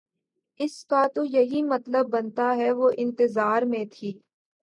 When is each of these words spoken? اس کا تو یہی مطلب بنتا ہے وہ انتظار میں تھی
اس 0.59 0.85
کا 0.85 1.05
تو 1.15 1.23
یہی 1.25 1.61
مطلب 1.63 2.09
بنتا 2.09 2.55
ہے 2.55 2.71
وہ 2.71 2.91
انتظار 2.97 3.61
میں 3.63 3.85
تھی 3.91 4.11